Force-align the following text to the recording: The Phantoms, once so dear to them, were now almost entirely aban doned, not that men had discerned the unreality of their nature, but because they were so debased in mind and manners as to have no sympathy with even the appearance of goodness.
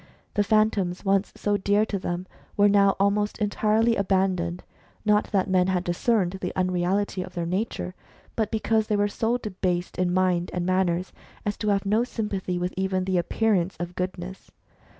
The 0.33 0.43
Phantoms, 0.43 1.05
once 1.05 1.31
so 1.35 1.57
dear 1.57 1.85
to 1.85 1.99
them, 1.99 2.25
were 2.57 2.67
now 2.67 2.95
almost 2.99 3.37
entirely 3.37 3.93
aban 3.93 4.35
doned, 4.37 4.61
not 5.05 5.25
that 5.25 5.47
men 5.47 5.67
had 5.67 5.83
discerned 5.83 6.39
the 6.41 6.51
unreality 6.55 7.21
of 7.21 7.35
their 7.35 7.45
nature, 7.45 7.93
but 8.35 8.49
because 8.49 8.87
they 8.87 8.95
were 8.95 9.07
so 9.07 9.37
debased 9.37 9.99
in 9.99 10.11
mind 10.11 10.49
and 10.55 10.65
manners 10.65 11.13
as 11.45 11.55
to 11.57 11.67
have 11.67 11.85
no 11.85 12.03
sympathy 12.03 12.57
with 12.57 12.73
even 12.75 13.03
the 13.05 13.19
appearance 13.19 13.77
of 13.79 13.93
goodness. 13.93 14.49